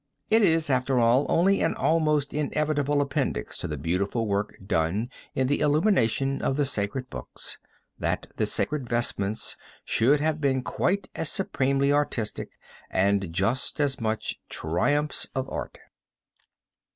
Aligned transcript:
It 0.31 0.41
is, 0.41 0.71
after 0.71 0.97
all, 0.99 1.27
only 1.29 1.61
an 1.61 1.75
almost 1.75 2.33
inevitable 2.33 3.01
appendix 3.01 3.55
to 3.59 3.67
the 3.67 3.77
beautiful 3.77 4.27
work 4.27 4.57
done 4.65 5.11
in 5.35 5.45
the 5.45 5.59
illumination 5.59 6.41
of 6.41 6.57
the 6.57 6.65
sacred 6.65 7.07
books, 7.11 7.59
that 7.99 8.25
the 8.35 8.47
sacred 8.47 8.89
vestments 8.89 9.57
should 9.85 10.19
have 10.19 10.41
been 10.41 10.63
quite 10.63 11.07
as 11.13 11.31
supremely 11.31 11.93
artistic 11.93 12.57
and 12.89 13.31
just 13.31 13.79
as 13.79 13.99
much 14.01 14.39
triumphs 14.49 15.27
of 15.35 15.47
art. 15.51 15.77